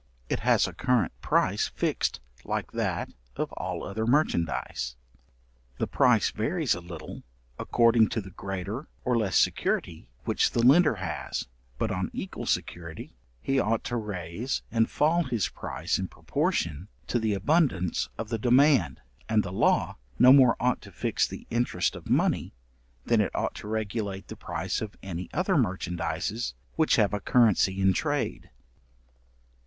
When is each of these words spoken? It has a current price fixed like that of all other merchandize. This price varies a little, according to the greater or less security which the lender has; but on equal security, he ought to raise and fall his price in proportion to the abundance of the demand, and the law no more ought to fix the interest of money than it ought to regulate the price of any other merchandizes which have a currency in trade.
It 0.29 0.39
has 0.39 0.65
a 0.65 0.73
current 0.73 1.11
price 1.21 1.67
fixed 1.67 2.21
like 2.43 2.71
that 2.71 3.09
of 3.35 3.51
all 3.53 3.83
other 3.83 4.07
merchandize. 4.07 4.95
This 5.77 5.89
price 5.91 6.31
varies 6.31 6.73
a 6.73 6.81
little, 6.81 7.21
according 7.59 8.09
to 8.09 8.19
the 8.21 8.31
greater 8.31 8.87
or 9.05 9.15
less 9.15 9.37
security 9.37 10.09
which 10.25 10.53
the 10.53 10.65
lender 10.65 10.95
has; 10.95 11.47
but 11.77 11.91
on 11.91 12.09
equal 12.13 12.47
security, 12.47 13.13
he 13.43 13.59
ought 13.59 13.83
to 13.83 13.95
raise 13.95 14.63
and 14.71 14.89
fall 14.89 15.23
his 15.25 15.49
price 15.49 15.99
in 15.99 16.07
proportion 16.07 16.87
to 17.05 17.19
the 17.19 17.35
abundance 17.35 18.09
of 18.17 18.29
the 18.29 18.39
demand, 18.39 19.01
and 19.29 19.43
the 19.43 19.53
law 19.53 19.97
no 20.17 20.33
more 20.33 20.55
ought 20.59 20.81
to 20.81 20.91
fix 20.91 21.27
the 21.27 21.45
interest 21.51 21.95
of 21.95 22.09
money 22.09 22.55
than 23.05 23.21
it 23.21 23.35
ought 23.35 23.53
to 23.53 23.67
regulate 23.67 24.29
the 24.29 24.35
price 24.35 24.81
of 24.81 24.97
any 25.03 25.29
other 25.31 25.55
merchandizes 25.57 26.55
which 26.75 26.95
have 26.95 27.13
a 27.13 27.19
currency 27.19 27.79
in 27.79 27.93
trade. 27.93 28.49